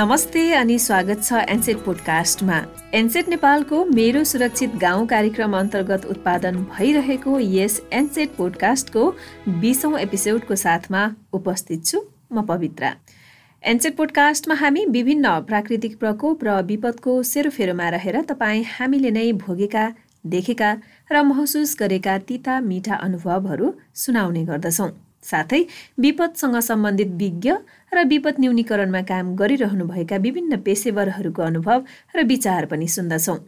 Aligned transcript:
नमस्ते 0.00 0.42
अनि 0.54 0.78
स्वागत 0.78 1.22
छ 1.24 1.40
एनसेट 1.52 1.78
पोडकास्टमा 1.84 2.58
एनसेट 2.98 3.28
नेपालको 3.28 3.82
मेरो 3.86 4.22
सुरक्षित 4.30 4.76
गाउँ 4.80 5.06
कार्यक्रम 5.06 5.56
अन्तर्गत 5.56 6.06
उत्पादन 6.10 6.62
भइरहेको 6.70 7.38
यस 7.40 7.80
एनसेट 7.92 8.30
पोडकास्टको 8.36 9.02
बिसौँ 9.64 9.98
एपिसोडको 9.98 10.56
साथमा 10.62 11.02
उपस्थित 11.38 11.84
छु 11.84 12.00
म 12.32 12.46
पवित्रा। 12.48 12.94
एनसेट 13.62 13.96
पोडकास्टमा 13.96 14.54
हामी 14.62 14.86
विभिन्न 14.96 15.34
प्राकृतिक 15.50 15.98
प्रकोप 15.98 16.44
र 16.44 16.56
विपदको 16.72 17.22
सेरोफेरोमा 17.32 17.88
रहेर 17.96 18.20
तपाईँ 18.32 18.64
हामीले 18.72 19.10
नै 19.18 19.30
भोगेका 19.44 19.84
देखेका 20.26 20.72
र 21.12 21.22
महसुस 21.28 21.76
गरेका 21.80 22.18
तिता 22.24 22.58
मिठा 22.72 23.02
अनुभवहरू 23.08 23.72
सुनाउने 24.06 24.44
गर्दछौँ। 24.46 24.90
साथै 25.22 25.62
विपदसँग 26.00 26.58
सम्बन्धित 26.60 27.10
विज्ञ 27.16 27.52
र 27.92 28.04
विपद 28.04 28.40
न्यूनीकरणमा 28.40 29.02
काम 29.08 29.34
गरिरहनुभएका 29.36 30.16
विभिन्न 30.16 30.60
पेसेवरहरूको 30.60 31.42
अनुभव 31.42 31.84
र 32.16 32.24
विचार 32.24 32.66
पनि 32.66 32.88
सुन्दछौँ। 32.88 33.38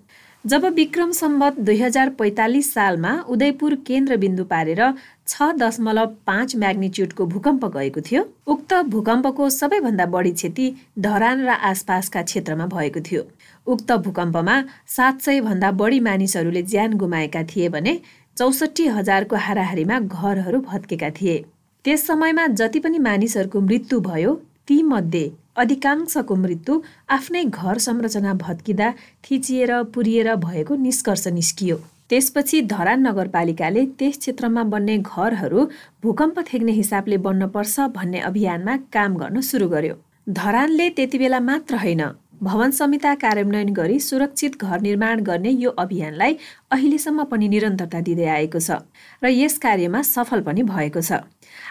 जब 0.45 0.65
विक्रम 0.75 1.11
सम्बत 1.13 1.59
दुई 1.59 1.77
हजार 1.81 2.09
पैँतालिस 2.19 2.73
सालमा 2.75 3.11
उदयपुर 3.29 3.75
केन्द्रबिन्दु 3.87 4.45
पारेर 4.45 4.81
छ 5.29 5.51
दशमलव 5.59 6.07
पाँच 6.27 6.57
म्याग्निच्युडको 6.57 7.27
भूकम्प 7.27 7.65
गएको 7.77 8.01
थियो 8.01 8.23
उक्त 8.47 8.75
भूकम्पको 8.95 9.49
सबैभन्दा 9.51 10.07
बढी 10.07 10.33
क्षति 10.33 10.67
धरान 10.99 11.47
र 11.47 11.49
आसपासका 11.71 12.23
क्षेत्रमा 12.23 12.67
भएको 12.67 13.01
थियो। 13.01 13.23
उक्त 13.67 13.93
भूकम्पमा 14.05 14.57
सात 14.97 15.21
सय 15.23 15.41
भन्दा 15.41 15.71
बढी 15.79 16.01
मानिसहरूले 16.01 16.63
ज्यान 16.75 16.99
गुमाएका 16.99 17.43
थिए 17.47 17.69
भने 17.69 17.99
चौसठी 18.37 18.87
हजारको 18.99 19.37
हाराहारीमा 19.37 19.99
घरहरू 20.01 20.61
भत्केका 20.61 21.11
थिए। 21.11 21.45
त्यस 21.85 22.07
समयमा 22.07 22.47
जति 22.59 22.81
पनि 22.81 22.99
मानिसहरूको 22.99 23.61
मृत्यु 23.61 23.99
भयो 24.01 24.35
तीमध्ये 24.69 25.25
अधिकांशको 25.63 26.35
मृत्यु 26.37 26.81
आफ्नै 27.11 27.43
घर 27.45 27.79
संरचना 27.87 28.35
भत्किँदा 28.43 28.91
थिचिएर 29.25 29.73
पुरिएर 29.95 30.35
भएको 30.45 30.75
निष्कर्ष 30.85 31.27
निस्कियो। 31.39 31.77
त्यसपछि 32.11 32.61
धरान 32.71 33.07
नगरपालिकाले 33.07 33.85
त्यस 33.99 34.19
क्षेत्रमा 34.19 34.63
बन्ने 34.73 34.97
घरहरू 34.99 35.67
भूकम्प 36.03 36.39
थेग्ने 36.53 36.73
हिसाबले 36.73 37.17
बन्नपर्छ 37.27 37.91
भन्ने 37.97 38.21
अभियानमा 38.31 38.77
काम 38.95 39.17
गर्न 39.19 39.41
सुरु 39.41 39.69
गर्यो। 39.69 39.95
धरानले 40.31 40.89
त्यति 40.97 41.19
बेला 41.19 41.41
मात्र 41.41 41.77
होइन 41.85 42.03
भवन 42.43 42.71
संहिता 42.71 43.15
कार्यान्वयन 43.15 43.69
गरी 43.73 43.99
सुरक्षित 44.01 44.57
घर 44.59 44.81
निर्माण 44.81 45.21
गर्ने 45.25 45.51
यो 45.63 45.71
अभियानलाई 45.79 46.37
अहिलेसम्म 46.71 47.25
पनि 47.31 47.49
निरन्तरता 47.49 48.01
दिँदै 48.01 48.25
आएको 48.27 48.59
छ 48.59 48.79
र 49.23 49.31
यस 49.31 49.59
कार्यमा 49.63 50.01
सफल 50.03 50.41
पनि 50.43 50.63
भएको 50.67 51.01
छ। 51.01 51.23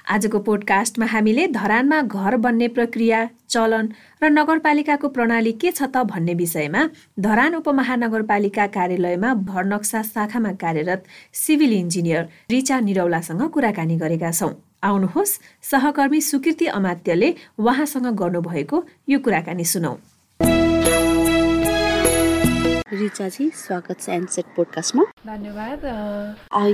आजको 0.07 0.39
पोडकास्टमा 0.39 1.05
हामीले 1.11 1.47
धरानमा 1.51 2.01
घर 2.01 2.37
बन्ने 2.45 2.67
प्रक्रिया 2.77 3.19
चलन 3.51 3.89
र 4.23 4.29
नगरपालिकाको 4.31 5.07
प्रणाली 5.11 5.51
के 5.59 5.71
छ 5.71 5.91
त 5.91 6.07
भन्ने 6.07 6.33
विषयमा 6.39 6.87
धरान 7.19 7.55
उपमहानगरपालिका 7.59 8.67
कार्यालयमा 8.77 9.33
भरनक्सा 9.51 10.01
शाखामा 10.07 10.51
कार्यरत 10.63 11.03
सिभिल 11.35 11.73
इन्जिनियर 11.79 12.23
रिचा 12.51 12.79
निरौलासँग 12.87 13.43
कुराकानी 13.49 13.97
गरेका 14.05 14.31
छौँ। 14.31 14.53
आउनुहोस् 14.87 15.35
सहकर्मी 15.71 16.21
सुकृति 16.21 16.65
अमात्यले 16.79 17.33
उहाँसँग 17.59 18.07
गर्नुभएको 18.23 18.83
यो 19.09 19.19
कुराकानी 19.19 19.67
सुनौ। 19.73 19.93
रिचाजी 22.91 23.47
स्वागत 23.55 23.99
छ 24.01 24.09
एनसेट 24.09 24.45
पोडकास्टमा। 24.55 25.03
धन्यवाद 25.25 25.83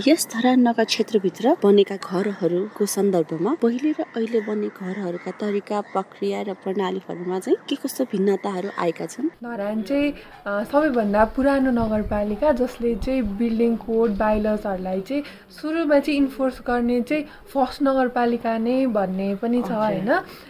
यस 0.08 0.26
धरान 0.34 0.60
नगर 0.68 0.84
क्षेत्रभित्र 0.84 1.54
बनेका 1.64 1.96
घरहरूको 1.98 2.86
सन्दर्भमा 2.86 3.54
पहिले 3.62 3.92
र 3.92 4.06
अहिले 4.18 4.40
बन्ने 4.48 4.70
घरहरूका 4.82 5.32
तरिका 5.42 5.82
प्रक्रिया 5.94 6.42
र 6.42 6.54
प्रणालीहरूमा 6.64 7.40
चाहिँ 7.40 7.58
के 7.70 7.76
कस्तो 7.84 8.04
भिन्नताहरू 8.12 8.70
आएका 8.82 9.06
छन्? 9.06 9.30
धरान 9.46 9.82
चाहिँ 9.84 10.66
सबैभन्दा 10.74 11.26
पुरानो 11.38 11.72
नगरपालिका 11.78 12.52
जसले 12.66 12.96
चाहिँ 13.06 13.22
बिल्डिङ 13.38 13.76
कोड 13.86 14.18
बाइलर्सहरूलाई 14.18 15.02
चाहिँ 15.02 15.24
सुरुमा 15.62 16.00
चाहिँ 16.00 16.18
इन्फोर्स 16.18 16.62
गर्ने 16.68 17.02
चाहिँ 17.06 17.26
फर्स्ट 17.54 17.84
नगरपालिका 17.84 18.58
नै 18.58 18.86
भन्ने 18.90 19.30
पनि 19.38 19.62
छ 19.62 19.72
होइन? 19.86 20.10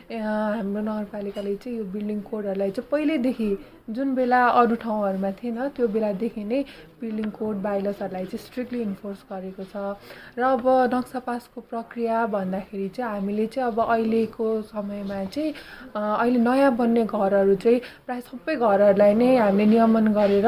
हाम्रो 0.09 0.81
नगरपालिकाले 0.81 1.55
चाहिँ 1.55 1.77
यो 1.77 1.83
बिल्डिङ 1.91 2.19
कोडहरूलाई 2.23 2.71
चाहिँ 2.71 2.89
पहिल्यैदेखि 2.91 3.49
जुन 3.89 4.13
बेला 4.15 4.39
अरू 4.59 4.75
ठाउँहरूमा 4.75 5.31
थिएन 5.39 5.57
त्यो 5.75 5.87
बेलादेखि 5.87 6.43
नै 6.43 6.63
बिल्डिङ 7.01 7.29
कोड 7.31 7.55
बाइलर्सहरूलाई 7.63 8.25
चाहिँ 8.25 8.43
स्ट्रिक्टली 8.45 8.81
इन्फोर्स 8.81 9.19
गरेको 9.31 9.63
छ। 9.63 9.75
र 10.39 10.43
अब 10.43 10.65
नक्सा 10.93 11.19
पासको 11.19 11.61
प्रक्रिया 11.61 12.25
भन्दाखेरि 12.27 12.87
चाहिँ 12.95 13.11
हामीले 13.11 13.45
चाहिँ 13.47 13.67
अब 13.67 13.79
अहिलेको 13.83 14.47
समयमा 14.71 15.23
चाहिँ 15.25 15.53
अहिले 15.95 16.39
नयाँ 16.39 16.71
बन्ने 16.77 17.03
घरहरू 17.05 17.55
चाहिँ 17.55 17.79
प्रायः 18.05 18.21
सबै 18.27 18.55
घरहरूलाई 18.55 19.13
नै 19.13 19.29
हामीले 19.37 19.65
नियमन 19.67 20.07
गरेर 20.15 20.47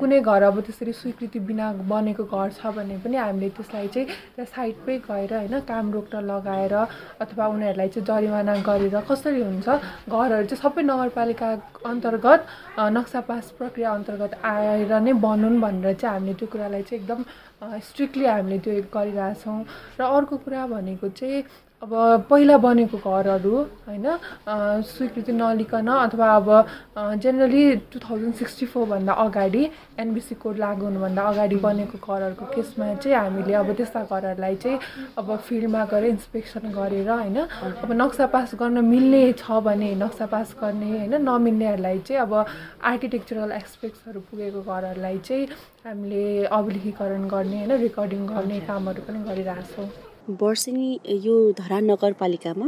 कुनै 0.00 0.20
घर 0.20 0.42
अब 0.42 0.60
त्यसरी 0.60 0.92
स्वीकृति 1.00 1.40
बिना 1.48 1.72
बनेको 1.88 2.24
घर 2.24 2.48
छ 2.52 2.72
भने 2.76 2.96
पनि 3.00 3.16
हामीले 3.16 3.48
त्यसलाई 3.56 3.88
चाहिँ 3.88 4.06
त्यहाँ 4.36 4.50
साइडमै 4.56 4.98
गएर 5.08 5.32
होइन 5.36 5.60
काम 5.68 5.92
रोक्न 5.92 6.24
लगाएर 6.30 6.74
अथवा 7.20 7.46
उनीहरूलाई 7.48 7.88
चाहिँ 7.88 8.06
जरिवाना 8.06 8.54
गरेर 8.64 8.89
कसरी 9.10 9.42
हुन्छ? 9.42 9.68
घरहरू 10.08 10.46
चाहिँ 10.50 10.60
सबै 10.62 10.82
नगरपालिका 10.82 11.48
अन्तर्गत 11.90 12.40
नक्सा 12.96 13.20
पास 13.28 13.44
प्रक्रिया 13.58 13.90
अन्तर्गत 13.98 14.32
आएर 14.44 14.92
नै 15.06 15.12
बनुन् 15.26 15.60
भनेर 15.60 15.94
चाहिँ 16.00 16.14
हामीले 16.14 16.34
त्यो 16.38 16.48
कुरालाई 16.52 16.82
चाहिँ 16.82 17.00
एकदम 17.02 17.20
स्ट्रिक्टली 17.62 18.24
हामीले 18.26 18.58
त्यो 18.58 18.82
गरिरहेछौँ। 18.94 19.58
र 19.98 20.02
अर्को 20.02 20.36
कुरा 20.44 20.66
भनेको 20.66 21.08
चाहिँ 21.10 21.42
अब 21.82 21.92
पहिला 22.28 22.56
बनेको 22.60 22.96
घरहरू 23.00 23.52
होइन 23.88 24.06
स्वीकृति 24.84 25.32
नलिकन 25.32 25.88
अथवा 25.88 26.26
अब 26.36 26.48
जेनरली 27.24 27.64
टु 27.88 27.98
थाउजन्ड 28.04 28.34
सिक्सटी 28.36 28.66
फोरभन्दा 28.68 29.12
अगाडि 29.24 29.62
एनबिसी 29.96 30.34
कोड 30.44 30.56
लागु 30.60 30.84
हुनुभन्दा 30.84 31.22
अगाडि 31.24 31.56
बनेको 31.56 31.96
घरहरूको 31.96 32.44
केसमा 32.52 32.94
चाहिँ 33.00 33.16
हामीले 33.16 33.54
अब 33.54 33.72
त्यस्ता 33.80 34.02
घरहरूलाई 34.04 34.56
चाहिँ 34.60 34.78
अब 35.18 35.36
फिल्डमा 35.40 35.84
गएर 35.88 36.04
इन्सपेक्सन 36.04 36.68
गरेर 36.76 37.08
होइन 37.08 37.38
अब 37.80 37.92
नक्सा 37.96 38.26
पास 38.28 38.54
गर्न 38.60 38.84
मिल्ने 38.84 39.24
छ 39.40 39.64
भने 39.64 39.94
नक्सा 40.04 40.26
पास 40.28 40.54
गर्ने 40.60 40.90
होइन 40.92 41.16
नमिल्नेहरूलाई 41.24 41.98
चाहिँ 42.04 42.20
अब 42.20 42.32
आर्किटेक्चरल 42.92 43.52
एक्सपेक्ट्सहरू 43.52 44.20
पुगेको 44.28 44.60
घरहरूलाई 44.62 45.18
चाहिँ 45.24 45.46
हामीले 45.80 46.44
अभिलेखीकरण 46.52 47.22
गर्ने 47.28 47.49
होइन 47.56 47.72
रेकर्डिङ 47.82 48.26
गर्ने 48.26 48.60
कामहरू 48.68 49.02
पनि 49.08 49.18
गरिरहेछौँ 49.28 49.88
वर्षेनी 50.40 50.88
यो 51.26 51.34
धरान 51.58 51.90
नगरपालिकामा 51.90 52.66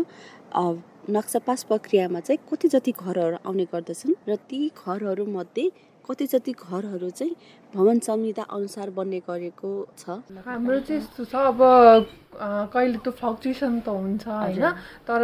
नक्सा 1.11 1.39
पास 1.47 1.63
प्रक्रियामा 1.71 2.21
चाहिँ 2.21 2.39
कति 2.51 2.69
जति 2.75 2.93
घरहरू 2.93 3.37
आउने 3.47 3.65
गर्दछन् 3.73 4.15
र 4.29 4.37
ती 4.51 4.61
घरहरूमध्ये 4.77 5.71
कति 6.09 6.27
जति 6.27 6.53
घरहरू 6.53 7.11
चाहिँ 7.11 7.35
भवन 7.75 7.99
संहिता 8.07 8.43
अनुसार 8.51 8.91
बन्ने 8.91 9.19
गरेको 9.29 9.71
छ? 9.99 10.19
हाम्रो 10.47 10.79
चाहिँ 10.81 11.01
यस्तो 11.01 11.25
छ 11.25 11.35
अब 11.35 11.61
कहिले 12.75 12.99
त 12.99 13.09
फ्लक्चुएसन 13.21 13.81
त 13.81 13.89
हुन्छ 13.89 14.27
होइन? 14.27 14.65
तर 15.07 15.23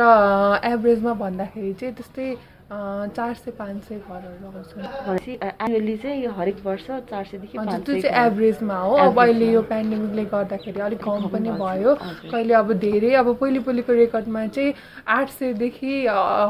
एभरेजमा 0.65 1.13
भन्दाखेरि 1.23 1.73
चाहिँ 1.81 1.95
त्यस्तै 1.95 2.29
चार 2.71 3.35
सय 3.35 3.51
पाँच 3.59 3.83
सय 3.85 3.97
घरहरू 3.97 4.47
आउँछ 4.47 5.29
एनुअली 5.29 5.97
चाहिँ 5.97 6.27
हरेक 6.37 6.57
वर्ष 6.65 6.87
चार 7.11 7.25
सयदेखि 7.25 7.59
त्यो 7.59 8.01
चाहिँ 8.01 8.27
एभरेजमा 8.27 8.77
हो। 8.77 8.97
अब 8.97 9.21
अहिले 9.21 9.51
यो 9.53 9.63
पेन्डेमिकले 9.71 10.25
गर्दाखेरि 10.33 10.81
अलिक 10.81 11.01
कम 11.05 11.29
पनि 11.33 11.51
भयो। 11.57 11.95
कहिले 12.29 12.55
अब 12.55 12.73
धेरै 12.85 13.15
अब 13.15 13.35
पहिले 13.41 13.61
पहिलेको 13.65 13.93
रेकर्डमा 13.93 14.47
चाहिँ 14.47 14.75
आठ 15.09 15.29
सयदेखि 15.39 15.93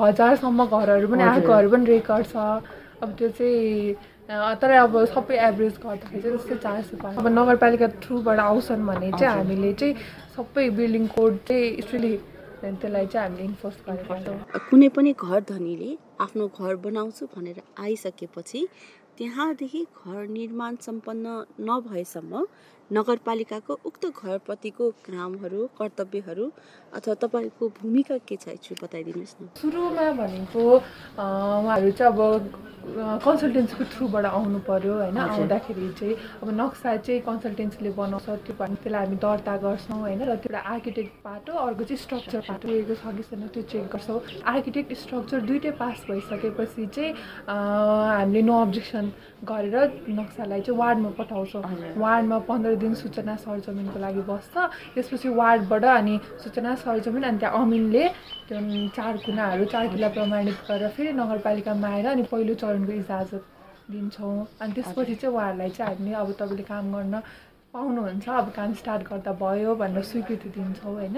हजारसम्म 0.03 0.67
घरहरू 0.67 1.09
पनि 1.09 1.23
आएकोहरू 1.23 1.71
पनि 1.71 1.85
रेकर्ड 1.87 2.27
छ। 2.27 2.37
अब 3.03 3.15
त्यो 3.19 3.29
चाहिँ 3.39 3.95
तर 4.61 4.71
अब 4.71 5.05
सबै 5.15 5.37
एभरेज 5.49 5.79
गर्दाखेरि 5.85 6.23
चाहिँ 6.23 6.37
त्यस्तै 6.37 6.57
चार 6.57 6.83
सय 6.83 6.97
पाँच 7.03 7.19
अब 7.19 7.27
नगरपालिका 7.39 7.89
थ्रुबाट 8.03 8.39
आउँछन् 8.39 8.87
भने 8.87 9.11
चाहिँ 9.13 9.37
हामीले 9.37 9.73
चाहिँ 9.73 9.95
सबै 10.37 10.69
बिल्डिङ 10.81 11.07
कोड 11.15 11.37
चाहिँ 11.49 11.81
स्ट्रिली 11.83 12.13
त्यसलाई 12.63 13.07
चाहिँ 13.07 13.29
हामीले 13.29 13.45
इन्फोर्स 13.45 13.77
गरेका 13.89 14.17
छौँ। 14.25 14.61
कुनै 14.71 14.89
पनि 14.97 15.13
घर 15.15 15.41
धनीले 15.51 15.91
आफ्नो 16.21 16.47
घर 16.49 16.77
बनाउँछु 16.87 17.27
भनेर 17.35 17.63
आइसकेपछि 17.79 18.61
त्यहाँदेखि 19.19 19.83
घर 20.07 20.27
निर्माण 20.29 20.77
सम्पन्न 20.81 21.27
नभएसम्म 21.61 22.45
नगरपालिकाको 22.93 23.73
उक्त 23.85 24.05
घरप्रतिको 24.17 24.85
कामहरू 25.05 25.67
कर्तव्यहरू 25.79 26.47
अथवा 26.97 27.15
तपाईँको 27.23 27.69
भूमिका 27.79 28.17
के 28.25 28.37
छ 28.37 28.49
एकछिन 28.49 28.77
बताइदिनुहोस् 28.83 29.37
न। 29.43 29.49
सुरुमा 29.61 30.07
भनेको 30.17 30.63
उहाँहरू 30.65 31.91
चाहिँ 31.93 32.13
अब 32.13 32.21
कन्सल्टेन्सीको 33.21 33.85
थ्रुबाट 33.93 34.25
आउनु 34.25 34.59
पऱ्यो 34.65 34.93
होइन। 34.95 35.17
आउँदाखेरि 35.19 35.89
चाहिँ 36.01 36.15
अब 36.41 36.49
नक्सा 36.57 36.97
चाहिँ 37.05 37.21
कन्सल्टेन्सीले 37.29 37.91
बनाउँछ। 37.93 38.27
त्यो 38.49 38.55
त्यसलाई 38.57 39.05
हामी 39.05 39.17
दर्ता 39.21 39.57
गर्छौँ 39.61 39.99
होइन 40.01 40.23
र 40.25 40.37
त्यो 40.41 40.57
आर्किटेक्ट 40.57 41.13
पाटो 41.21 41.53
अर्को 41.53 41.85
चाहिँ 41.85 42.01
स्ट्रक्चर 42.01 42.41
पाटो 42.49 42.69
लिएको 42.69 42.95
छ 42.97 43.13
कि 43.13 43.23
छैन 43.29 43.47
त्यो 43.53 43.63
चेक 43.69 43.85
गर्छौँ। 43.93 44.21
आर्किटेक्ट 44.49 44.93
स्ट्रक्चर 44.97 45.41
दुइटै 45.45 45.71
पास 45.77 46.09
भइसकेपछि 46.09 46.87
चाहिँ 46.97 47.13
हामीले 47.45 48.43
नो 48.49 48.55
अब्जेक्सन 48.65 49.13
गरेर 49.45 49.77
नक्सालाई 50.09 50.61
चाहिँ 50.65 50.79
वार्डमा 50.81 51.11
पठाउँछौँ। 51.21 51.63
वार्डमा 52.01 52.39
पन्ध्र 52.49 52.77
दिन 52.79 52.95
सूचना 52.95 53.37
सरजमिनको 53.37 53.99
लागि 53.99 54.23
बस्छ। 54.31 54.55
त्यसपछि 54.95 55.29
वार्डबाट 55.41 55.85
अनि 55.85 56.19
सूचना 56.43 56.75
सरजमिन 56.85 57.23
अनि 57.23 57.39
त्यहाँ 57.39 57.63
अमिनले 57.63 58.05
त्यो 58.49 58.59
चार 58.97 59.17
कुनाहरू 59.27 59.65
चार 59.73 59.87
किला 59.93 60.09
प्रमाणित 60.17 60.59
गरेर 60.69 60.89
फेरि 60.97 61.13
नगरपालिकामा 61.13 61.89
आएर 61.89 62.07
अनि 62.07 62.23
पहिलो 62.33 62.55
चरणको 62.63 62.93
इजाजत 62.93 63.45
दिन्छौँ। 63.91 64.37
अनि 64.61 64.73
त्यसपछि 64.73 65.15
चाहिँ 65.15 65.35
उहाँहरूलाई 65.35 65.71
चाहिँ 65.77 65.95
हामीले 65.95 66.15
अब 66.15 66.33
तपाईँले 66.41 66.65
काम 66.69 66.85
गर्न 66.95 67.15
पाउनुहुन्छ 67.79 68.29
अब 68.29 68.49
काम 68.59 68.73
स्टार्ट 68.75 69.03
गर्दा 69.09 69.33
भयो 69.39 69.75
भनेर 69.79 70.03
स्वीकृति 70.03 70.49
दिन्छौँ 70.51 70.93
होइन? 70.99 71.17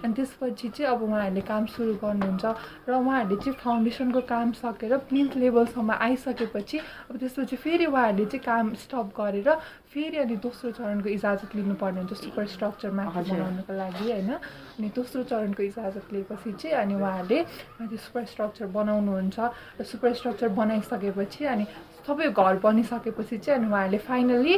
अनि 0.00 0.12
त्यसपछि 0.16 0.68
चाहिँ 0.72 0.88
अब 0.88 1.02
उहाँहरूले 1.04 1.40
काम 1.44 1.66
सुरु 1.68 1.94
गर्नुहुन्छ 2.00 2.44
र 2.88 2.92
उहाँहरूले 2.96 3.36
चाहिँ 3.44 3.56
फाउन्डेसनको 3.60 4.20
काम 4.24 4.52
सकेर 4.56 4.96
प्लिन्थ 5.04 5.36
लेभलसम्म 5.36 5.90
आइसकेपछि 6.08 6.78
अब 6.78 7.16
त्यसपछि 7.20 7.56
फेरि 7.60 7.86
उहाँहरूले 7.92 8.24
चाहिँ 8.24 8.44
काम 8.44 8.72
स्टप 8.88 9.12
गरेर 9.20 9.48
फेरि 9.92 10.16
अनि 10.24 10.36
दोस्रो 10.40 10.70
चरणको 10.80 11.08
इजाजत 11.08 11.50
लिनुपर्ने 11.56 12.00
हुन्छ 12.00 12.12
सुपर 12.24 12.46
स्ट्रक्चर 12.56 12.90
माथि 12.90 13.20
बनाउनुको 13.28 13.72
लागि 13.72 14.04
होइन? 14.08 14.32
अनि 14.80 14.88
दोस्रो 14.96 15.22
चरणको 15.28 15.62
इजाजत 15.62 16.12
लिएपछि 16.12 16.52
चाहिँ 16.56 16.76
अनि 16.76 16.94
उहाँहरूले 16.94 17.40
माथि 17.80 17.96
सुपर 18.00 18.24
स्ट्रक्चर 18.32 18.66
बनाउनुहुन्छ 18.72 19.38
र 19.80 19.84
सुपर 19.84 20.12
स्ट्रक्चर 20.16 20.48
बनाइसकेपछि 20.56 21.44
अनि 21.44 21.64
सबै 22.08 22.28
घर 22.32 22.54
बनिसकेपछि 22.64 23.36
चाहिँ 23.38 23.60
अनि 23.60 23.68
उहाँहरूले 23.70 23.98
फाइनली 24.08 24.54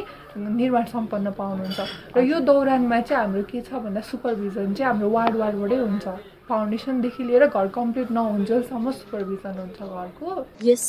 निर्माण 0.61 0.85
सम्पन्न 0.95 1.31
पाउनुहुन्छ। 1.37 1.79
र 2.15 2.23
यो 2.23 2.39
दौरानमा 2.47 2.99
चाहिँ 3.07 3.21
हाम्रो 3.23 3.43
के 3.51 3.61
छ 3.61 3.83
भन्दा 3.83 4.01
सुपरभिजन 4.11 4.73
चाहिँ 4.73 4.89
हाम्रो 4.91 5.09
वार्ड 5.09 5.35
वार्डबाटै 5.35 5.79
हुन्छ। 5.85 6.07
फाउन्डेसनदेखि 6.51 7.23
लिएर 7.23 7.45
घर 7.47 7.67
कम्प्लिट 7.71 8.11
नहुन्जेलसम्म 8.11 8.91
सुपरभिजन 8.91 9.53
हुन्छ 9.59 9.79
घरको। 9.81 10.27
यस 10.67 10.83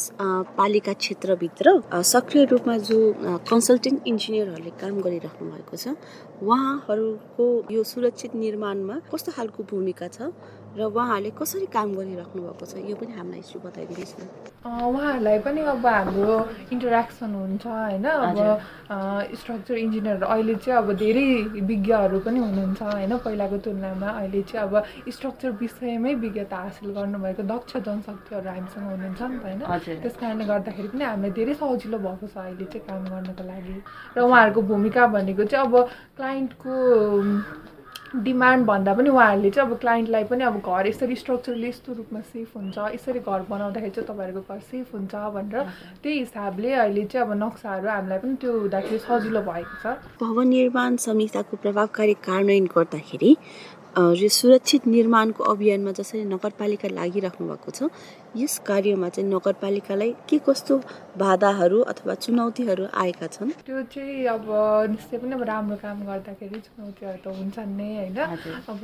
पालिका 0.59 0.93
क्षेत्रभित्र 1.03 1.67
सक्रिय 2.03 2.45
रूपमा 2.51 2.77
जो 2.89 2.99
कन्सल्टेन्ट 3.51 4.07
इन्जिनियरहरूले 4.11 4.73
काम 4.81 5.01
गरिराख्नु 5.07 5.51
भएको 5.51 5.77
छ 5.77 5.95
उहाँहरूको 6.43 7.47
यो 7.71 7.83
सुरक्षित 7.93 8.35
निर्माणमा 8.35 8.95
कस्तो 9.13 9.33
खालको 9.39 9.63
भूमिका 9.71 10.09
छ? 10.09 10.35
र 10.73 10.81
उहाँहरूले 10.89 11.31
कसरी 11.37 11.67
काम 11.69 11.89
गरिराख्नु 11.97 12.41
भएको 12.43 12.65
छ 12.65 12.81
यो 12.89 12.97
पनि 12.97 13.13
हामीलाई 13.13 13.41
यसो 13.45 13.59
बताइदिनुहोस् 13.61 14.15
न। 14.17 14.25
उहाँहरूलाई 14.89 15.39
पनि 15.45 15.61
अब 15.69 15.87
हाम्रो 15.87 16.37
इन्टरेक्सन 16.73 17.31
हुन्छ 17.35 17.67
होइन? 17.67 18.07
अब 18.09 18.39
स्ट्रक्चर 19.37 19.77
इन्जिनियर 19.85 20.23
अहिले 20.25 20.55
चाहिँ 20.65 20.79
अब 20.81 20.89
धेरै 20.97 21.29
विज्ञहरू 21.69 22.19
पनि 22.25 22.39
हुनुहुन्छ 22.41 22.83
होइन? 22.83 23.13
पहिलाको 23.21 23.57
तुलनामा 23.69 24.09
अहिले 24.17 24.43
चाहिँ 24.49 24.65
अब 24.65 24.75
स्ट्रक्चर 25.13 25.51
विषयमै 25.61 26.15
विज्ञता 26.25 26.57
हासिल 26.57 26.89
गर्नुभएको 26.97 27.43
दक्ष 27.53 27.77
जनशक्तिहरू 27.77 28.49
हामीसँग 28.49 28.87
हुनुहुन्छ 28.91 29.21
नि 29.23 29.39
त 29.39 29.45
होइन? 29.45 29.61
त्यस 30.01 30.17
कारणले 30.17 30.45
गर्दाखेरि 30.49 30.89
पनि 30.89 31.05
हामीलाई 31.05 31.33
धेरै 31.37 31.55
सजिलो 31.61 31.99
भएको 32.01 32.27
छ 32.33 32.37
अहिले 32.49 32.65
चाहिँ 32.73 32.87
काम 32.89 33.03
गर्नको 33.13 33.45
लागि। 33.45 33.77
र 34.17 34.19
उहाँहरूको 34.25 34.61
भूमिका 34.73 35.03
भनेको 35.21 35.45
चाहिँ 35.53 35.67
अब 35.69 35.75
क्लाइन्टको 36.17 36.73
डिमान्ड 38.17 38.67
भन्दा 38.67 38.93
पनि 38.95 39.11
उहाँहरूले 39.11 39.51
चाहिँ 39.51 39.71
अब 39.71 39.79
क्लाइन्टलाई 39.81 40.25
पनि 40.31 40.45
अब 40.45 40.57
घर 40.61 40.87
यसरी 40.87 41.17
स्ट्रक्चरले 41.17 41.69
यस्तो 41.69 41.93
रूपमा 41.93 42.21
सेफ 42.21 42.57
हुन्छ 42.57 42.79
यसरी 42.95 43.21
घर 43.21 43.41
बनाउँदाखेरि 43.51 43.91
चाहिँ 43.91 44.09
तपाईँहरूको 44.09 44.55
घर 44.55 44.61
सेफ 44.61 44.95
हुन्छ 44.95 45.15
भनेर 45.37 45.63
त्यही 46.03 46.19
हिसाबले 46.19 46.73
अहिले 46.75 47.05
चाहिँ 47.09 47.27
अब 47.27 47.33
नक्साहरू 47.43 47.89
हामीलाई 47.89 48.19
पनि 48.19 48.35
त्यो 48.41 48.53
हुँदाखेरि 48.59 48.99
सजिलो 49.09 49.41
भएको 49.49 49.77
छ। 49.83 49.97
भवन 50.21 50.49
निर्माण 50.49 50.97
संहिताको 51.09 51.57
प्रभावकारी 51.63 52.15
कार्यान्वयन 52.21 52.67
गर्दाखेरि 52.77 53.37
यो 54.21 54.29
सुरक्षित 54.29 54.87
निर्माणको 54.87 55.45
अभियानमा 55.45 55.93
जसरी 55.97 56.25
नगरपालिका 56.25 56.89
लागिराख्नु 56.93 57.49
भएको 57.49 57.71
छ 57.71 57.89
यस 58.37 58.59
कार्यमा 58.67 59.09
चाहिँ 59.09 59.29
नगरपालिकालाई 59.31 60.13
के 60.29 60.39
कस्तो 60.47 60.77
बाधाहरू 61.21 61.81
अथवा 61.93 62.15
चुनौतीहरू 62.15 62.87
आएका 62.95 63.27
छन्? 63.27 63.51
त्यो 63.67 63.83
चाहिँ 63.93 64.25
अब 64.27 64.47
निश्चय 64.91 65.19
पनि 65.19 65.33
अब 65.37 65.43
राम्रो 65.43 65.77
काम 65.77 65.99
गर्दाखेरि 66.07 66.61
चुनौतीहरू 66.61 67.19
त 67.25 67.37
हुन्छन् 67.37 67.77
नै 67.77 67.89
होइन? 67.97 68.19
अब 68.73 68.81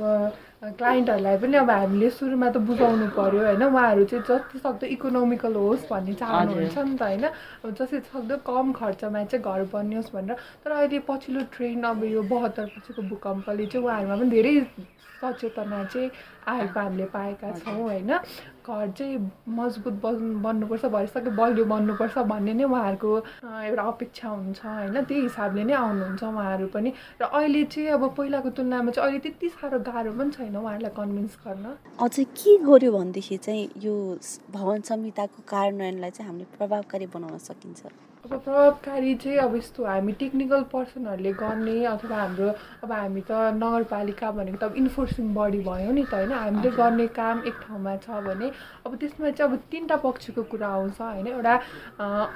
क्लाइन्टहरूलाई 0.77 1.37
पनि 1.37 1.57
अब 1.57 1.69
हामीले 1.69 2.09
सुरुमा 2.09 2.49
त 2.49 2.57
बुझाउनु 2.69 3.07
पऱ्यो 3.17 3.41
होइन? 3.41 3.63
उहाँहरू 3.63 4.03
चाहिँ 4.05 4.23
जति 4.29 4.59
सक्दो 4.59 4.85
इकोनोमिकल 4.85 5.53
होस् 5.55 5.89
भन्ने 5.89 6.13
चाहनुहुन्छ 6.21 6.77
नि 6.77 6.95
त 6.95 7.01
होइन? 7.01 7.25
अब 7.65 7.69
जति 7.73 7.99
सक्दो 8.13 8.37
कम 8.45 8.71
खर्चमा 8.77 9.23
चाहिँ 9.33 9.43
घर 9.43 9.65
बनियोस् 9.73 10.13
भनेर। 10.13 10.37
तर 10.61 10.71
अहिले 10.77 10.99
पछिल्लो 11.09 11.41
ट्रेन 11.57 11.83
अब 11.89 12.03
यो 12.05 12.21
बहत्तर 12.29 12.65
पछिको 12.77 13.01
भूकम्पले 13.09 13.65
चाहिँ 13.65 13.85
उहाँहरूमा 13.85 14.15
पनि 14.21 14.29
धेरै 14.29 14.55
सचेतना 15.21 15.83
चाहिँ 15.83 16.09
आएको 16.47 16.79
हामीले 16.79 17.05
पाएका 17.13 17.51
छौँ 17.59 17.81
होइन। 17.81 18.11
घर 18.69 18.91
चाहिँ 18.97 19.17
मजबुत 19.49 19.93
बन् 20.03 20.41
बन्नुपर्छ 20.43 20.85
भइसक्यो 20.95 21.31
बलियो 21.37 21.65
बन्नुपर्छ 21.65 22.17
भन्ने 22.31 22.53
नै 22.53 22.63
उहाँहरूको 22.63 23.11
एउटा 23.65 23.83
अपेक्षा 23.83 24.27
हुन्छ 24.29 24.65
होइन। 24.65 25.01
त्यही 25.03 25.21
हिसाबले 25.21 25.63
नै 25.63 25.73
आउनुहुन्छ 25.73 26.23
उहाँहरू 26.23 26.67
पनि। 26.73 26.93
र 27.21 27.23
अहिले 27.25 27.63
चाहिँ 27.65 27.89
अब 27.97 28.03
पहिलाको 28.17 28.49
तुलनामा 28.57 28.91
चाहिँ 28.91 29.07
अहिले 29.07 29.19
त्यति 29.25 29.49
साह्रो 29.49 29.79
गाह्रो 29.89 30.11
पनि 30.19 30.31
छैन 30.31 30.55
उहाँहरूलाई 30.55 30.93
कन्भिन्स 30.97 31.37
गर्न। 31.45 31.65
अझै 31.99 32.23
के 32.23 32.57
गर्यो 32.65 32.91
भनेदेखि 32.91 33.37
चाहिँ 33.37 33.69
यो 33.85 33.95
भवन 34.53 34.81
संहिताको 34.89 35.43
कार्यान्वयनलाई 35.49 36.11
चाहिँ 36.11 36.29
हामीले 36.29 36.45
प्रभावकारी 36.57 37.05
बनाउन 37.15 37.37
सकिन्छ? 37.49 37.81
अब 38.19 38.31
प्रभावकारी 38.31 39.15
चाहिँ 39.15 39.37
अब 39.39 39.55
यस्तो 39.55 39.83
हामी 39.85 40.11
टेक्निकल 40.19 40.63
पर्सनहरूले 40.71 41.31
गर्ने 41.33 41.75
अथवा 41.85 42.15
हाम्रो 42.15 42.47
अब 42.83 42.91
हामी 42.91 43.21
त 43.21 43.31
नगरपालिका 43.55 44.31
भनेको 44.31 44.57
त 44.59 44.63
अब 44.63 44.75
इन्फोर्सिङ 45.09 45.33
बडी 45.33 45.59
भयो 45.59 45.91
नि 45.91 46.03
त 46.03 46.13
होइन? 46.13 46.31
हामीले 46.31 46.69
गर्ने 46.77 47.07
काम 47.17 47.41
एक 47.49 47.55
ठाउँमा 47.65 47.95
छ 47.97 48.21
भने 48.25 48.51
अब 48.85 48.95
त्यसमा 49.01 49.29
चाहिँ 49.31 49.51
अब 49.51 49.57
तिनवटा 49.71 49.95
पक्षको 50.05 50.43
कुरा 50.51 50.67
आउँछ 50.67 51.01
होइन? 51.01 51.27
एउटा 51.27 51.53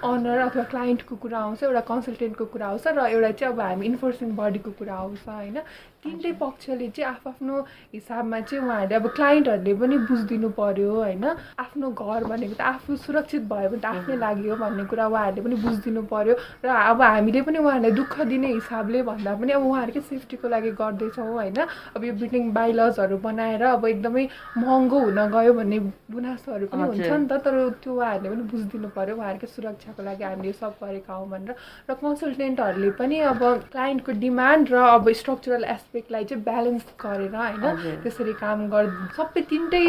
अनर 0.02 0.40
अथवा 0.50 0.64
क्लाइन्टको 0.74 1.16
कुरा 1.16 1.40
आउँछ 1.40 1.64
एउटा 1.64 1.82
कन्सल्टेन्टको 1.92 2.46
कुरा 2.54 2.68
आउँछ 2.68 2.88
र 2.88 3.06
एउटा 3.14 3.32
चाहिँ 3.32 3.54
अब 3.54 3.60
हामी 3.62 3.86
इन्फोर्सिङ 3.86 4.36
बडीको 4.36 4.72
कुरा 4.80 4.94
आउँछ 4.94 5.28
होइन? 5.30 5.58
तिनटै 6.04 6.32
पक्षले 6.36 6.88
चाहिँ 6.90 7.16
आफ्नो 7.16 7.56
हिसाबमा 7.94 8.40
चाहिँ 8.42 8.64
उहाँहरूले 8.64 8.96
अब 8.96 9.08
क्लाइन्टहरूले 9.16 9.74
पनि 9.80 9.98
बुझिदिनु 10.10 10.50
पऱ्यो 10.58 10.92
होइन? 10.92 11.26
आफ्नो 11.64 11.88
घर 11.92 12.24
भनेको 12.28 12.56
त 12.58 12.62
आफू 12.74 12.96
सुरक्षित 13.06 13.44
भयो 13.48 13.70
भने 13.70 13.80
त 13.80 13.86
आफ्नै 13.86 14.18
लागि 14.18 14.50
हो 14.50 14.56
भन्ने 14.58 14.84
कुरा 14.92 15.06
उहाँहरूले 15.08 15.42
पनि 15.46 15.56
बुझिदिनु 15.64 16.02
पऱ्यो 16.12 16.36
र 16.66 16.68
अब 16.68 17.02
हामीले 17.02 17.42
पनि 17.48 17.58
उहाँहरूलाई 17.64 17.92
दुःख 17.96 18.20
दिने 18.28 18.48
हिसाबले 18.54 19.02
भन्दा 19.04 19.32
पनि 19.40 19.52
अब 19.54 19.64
उहाँहरूकै 19.64 20.02
सेफ्टीको 20.12 20.48
लागि 20.50 20.72
गर्दैछौँ 20.76 21.28
होइन? 21.32 21.60
अब 21.96 22.04
यो 22.04 22.14
बिल्डिङ 22.20 22.52
बाइलजहरू 22.64 23.18
बनाएर 23.28 23.64
अब 23.72 23.86
एकदमै 23.86 24.26
महँगो 24.58 25.00
हुन 25.06 25.20
गयो 25.36 25.54
भन्ने 25.54 25.80
गुनासोहरू 26.12 26.68
पनि 26.74 26.84
हुन्छ 26.84 27.12
नि 27.14 27.28
त 27.28 27.42
तर 27.48 27.60
त्यो 27.84 27.94
उहाँहरूले 27.94 28.30
पनि 28.36 28.44
बुझिदिनु 28.52 28.94
पऱ्यो 28.98 29.16
उहाँहरूकै 29.16 29.52
सुरक्षाको 29.56 30.04
लागि 30.04 30.24
हामीले 30.24 30.48
यो 30.48 30.60
सब 30.62 30.78
गरेका 30.84 31.14
हौँ 31.14 31.28
भनेर। 31.30 31.56
र 31.90 32.00
कन्सल्टेन्टहरूले 32.04 32.92
पनि 33.00 33.20
अब 33.32 33.42
क्लाइन्टको 33.72 34.20
डिमान्ड 34.22 34.72
र 34.74 34.86
अब 34.94 35.12
स्ट्रक्चरल 35.24 35.64
एस्पेक्ट 35.66 35.92
एस्पेक्टलाई 35.96 36.24
चाहिँ 36.26 36.44
ब्यालेन्स 36.44 36.84
गरेर 37.02 37.36
होइन 37.36 38.02
त्यसरी 38.04 38.34
काम 38.34 38.60
गर् 38.70 38.90
सबै 39.16 39.42
तिनटै 39.50 39.84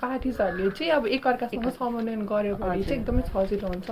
पार्टिजहरूले 0.00 0.70
चाहिँ 0.70 0.92
अब 0.92 1.06
एकअर्कासँग 1.08 1.68
समन्वयन 1.78 2.22
गऱ्यो 2.26 2.54
भने 2.56 2.82
चाहिँ 2.82 3.00
एकदमै 3.00 3.22
सजिलो 3.28 3.68
हुन्छ 3.68 3.90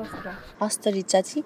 हस्त 0.62 0.88
रिचाजी 0.98 1.42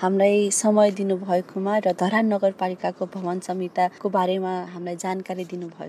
हामीलाई 0.00 0.50
समय 0.54 0.90
दिनुभएकोमा 1.00 1.74
र 1.78 1.92
धरान 2.00 2.32
नगरपालिकाको 2.32 3.06
भवन 3.14 3.38
संहिताको 3.48 4.08
बारेमा 4.10 4.52
हामीलाई 4.74 4.96
जानकारी 5.04 5.44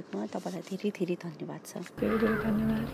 दिनुभएकोमा 0.06 0.26
तपाईँलाई 0.34 0.64
धेरै 0.70 0.90
धेरै 0.98 1.16
धन्यवाद 1.24 1.62
छ। 1.66 1.74
धेरै 2.00 2.18
धेरै 2.22 2.38
धन्यवाद। 2.46 2.86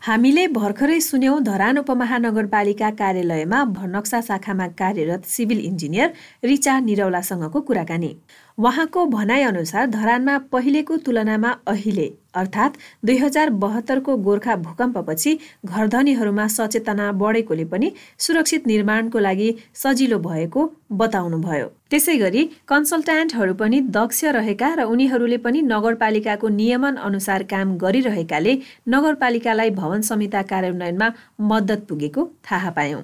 हामीले 0.00 0.44
भर्खरै 0.48 1.00
सुन्यौँ 1.00 1.40
धरान 1.42 1.78
उपमहानगरपालिका 1.78 2.88
कार्यालयमा 3.00 3.58
नक्सा 3.96 4.20
शाखामा 4.20 4.66
कार्यरत 4.80 5.24
सिभिल 5.24 5.60
इन्जिनियर 5.60 6.08
रिचा 6.44 6.74
निरौलासँगको 6.80 7.60
कुराकानी। 7.60 8.10
उहाँको 8.58 9.00
भनाइअनुसार 9.06 9.86
धरानमा 9.86 10.34
पहिलेको 10.52 10.96
तुलनामा 11.04 11.50
अहिले 11.66 12.08
अर्थात् 12.34 12.76
दुई 13.04 13.16
हजार 13.16 13.50
बहत्तरको 13.62 14.16
गोर्खा 14.16 14.56
भूकम्पपछि 14.56 15.38
घरधनीहरूमा 15.66 16.46
सचेतना 16.48 17.10
बढेकोले 17.12 17.64
पनि 17.64 17.92
सुरक्षित 18.18 18.66
निर्माणको 18.66 19.18
लागि 19.18 19.54
सजिलो 19.74 20.18
भएको 20.18 20.66
बताउनुभयो। 20.92 21.66
त्यसै 21.90 22.16
गरी 22.16 22.44
कन्सल्ट्यान्टहरू 22.68 23.54
पनि 23.54 23.80
दक्ष 23.90 24.24
रहेका 24.36 24.74
र 24.74 24.84
उनीहरूले 24.86 25.36
पनि 25.46 25.62
नगरपालिकाको 25.62 26.48
नियमन 26.56 26.96
अनुसार 27.08 27.42
काम 27.52 27.76
गरिरहेकाले 27.78 28.58
नगरपालिकालाई 28.88 29.70
भवन 29.78 30.00
संहिता 30.10 30.42
कार्यान्वयनमा 30.50 31.12
मद्दत 31.50 31.86
पुगेको 31.88 32.28
थाहा 32.50 32.70
पायौँ। 32.70 33.02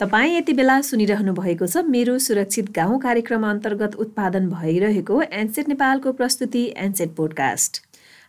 तपाईँ 0.00 0.36
यति 0.36 0.52
बेला 0.52 0.80
सुनिरहनु 0.82 1.32
भएको 1.34 1.66
छ 1.66 1.86
मेरो 1.88 2.18
सुरक्षित 2.18 2.70
गाउँ 2.74 2.98
कार्यक्रम 3.00 3.46
अन्तर्गत 3.46 3.94
उत्पादन 3.96 4.48
भइरहेको 4.50 5.22
एनसेट 5.22 5.68
नेपालको 5.68 6.12
प्रस्तुति 6.12 6.62
एनसेट 6.76 7.14
पोडकास्ट। 7.16 7.82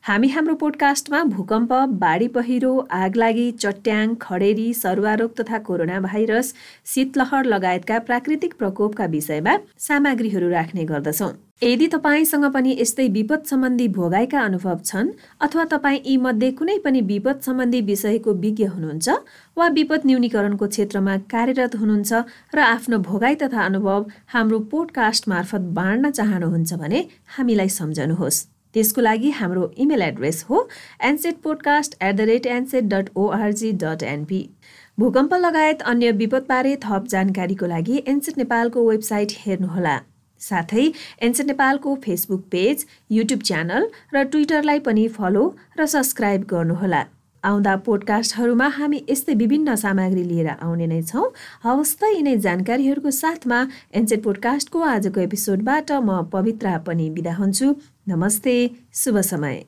हामी 0.05 0.27
हाम्रो 0.27 0.53
पोडकास्टमा 0.55 1.23
भूकम्प 1.25 1.71
बाढी 2.01 2.27
पहिरो 2.33 2.71
आगलागी 2.93 3.45
चट्याङ 3.53 4.13
खडेरी 4.21 4.65
सरुवारोग 4.73 5.31
तथा 5.39 5.57
कोरोना 5.59 5.99
भाइरस 5.99 6.53
शीतलहर 6.85 7.45
लगायतका 7.45 7.97
प्राकृतिक 8.09 8.53
प्रकोपका 8.59 9.05
विषयमा 9.15 9.57
सामग्रीहरू 9.87 10.49
राख्ने 10.49 10.83
गर्दछौँ। 10.85 11.31
यदि 11.63 11.87
तपाईँसँग 11.87 12.45
पनि 12.53 12.77
यस्तै 12.81 13.07
विपद 13.17 13.49
सम्बन्धी 13.49 13.87
भोगाइका 13.97 14.41
अनुभव 14.41 14.79
छन् 14.85 15.11
अथवा 15.41 15.65
तपाईँ 15.73 15.99
यी 16.05 16.17
मध्ये 16.21 16.51
कुनै 16.61 16.77
पनि 16.85 17.01
विपद 17.11 17.41
सम्बन्धी 17.41 17.81
विषयको 17.91 18.33
विज्ञ 18.45 18.65
हुनुहुन्छ 18.77 19.09
वा 19.57 19.67
विपद 19.81 20.05
न्यूनीकरणको 20.05 20.67
क्षेत्रमा 20.67 21.17
कार्यरत 21.33 21.81
हुनुहुन्छ 21.81 22.11
र 22.55 22.59
आफ्नो 22.71 22.97
भोगाई 23.09 23.35
तथा 23.41 23.65
अनुभव 23.65 24.05
हाम्रो 24.33 24.59
पोडकास्ट 24.73 25.29
मार्फत 25.29 25.71
बाँड्न 25.79 26.11
चाहनुहुन्छ 26.11 26.73
भने 26.83 27.07
हामीलाई 27.37 27.69
सम्झनुहोस्। 27.81 28.45
त्यसको 28.75 29.01
लागि 29.01 29.29
हाम्रो 29.31 29.69
इमेल 29.77 30.01
एड्रेस 30.01 30.45
हो 30.49 30.67
NSET 31.09 31.37
podcast 31.43 31.95
at 32.01 32.15
the 32.15 32.21
rate 32.29 32.45
NSET 32.53 32.89
dot 32.93 33.09
ORG 33.17 33.71
dot 33.83 34.03
NP 34.05 34.41
भूकम्प 34.97 35.33
लगायत 35.35 35.81
अन्य 35.91 36.11
विपदबारे 36.19 36.75
थप 36.83 37.07
जानकारीको 37.09 37.65
लागि 37.67 38.03
एनसेट 38.07 38.37
नेपालको 38.37 38.87
वेबसाइट 38.89 39.39
हेर्नुहोला। 39.39 39.95
साथै 40.41 40.85
एनसेट 41.21 41.47
नेपालको 41.47 41.95
फेसबुक 42.03 42.47
पेज 42.51 42.85
युट्युब 43.11 43.41
च्यानल 43.41 43.89
र 44.13 44.23
ट्विटरलाई 44.31 44.79
पनि 44.87 45.07
फलो 45.17 45.43
र 45.79 45.85
सब्सक्राइब 45.93 46.47
गर्नुहोला। 46.49 47.03
आउँदा 47.45 47.75
पोडकास्टहरूमा 47.85 48.67
हामी 48.77 48.99
यस्तै 49.09 49.33
विभिन्न 49.33 49.75
सामग्री 49.75 50.23
लिएर 50.23 50.49
आउने 50.57 50.87
नै 50.87 51.01
छौँ। 51.01 51.25
हवस् 51.63 51.95
त 51.99 52.01
यिनै 52.15 52.35
जानकारीहरूको 52.45 53.11
साथमा 53.21 53.59
एनसेट 53.93 54.23
पोडकास्टको 54.23 54.79
आजको 54.93 55.19
एपिसोडबाट 55.21 55.91
म 55.91 56.09
पवित्रा 56.33 56.77
पनि 56.87 57.09
बिदा 57.15 57.33
हुन्छु। 57.41 57.67
नमस्ते 58.09 58.55
शुभ 58.93 59.17
समय। 59.31 59.63